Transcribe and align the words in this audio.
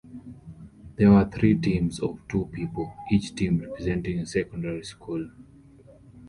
There 0.95 1.11
were 1.11 1.25
three 1.29 1.53
teams 1.55 1.99
of 1.99 2.17
two 2.27 2.47
people, 2.51 2.91
each 3.11 3.35
team 3.35 3.59
representing 3.59 4.17
a 4.17 4.25
secondary 4.25 4.83
school. 4.83 5.29